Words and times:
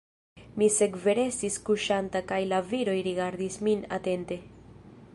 Mi 0.61 0.69
sekve 0.75 1.15
restis 1.19 1.59
kuŝanta 1.69 2.23
kaj 2.33 2.41
la 2.55 2.65
viroj 2.73 2.99
rigardis 3.11 3.63
min 3.69 3.89
atente. 4.01 4.43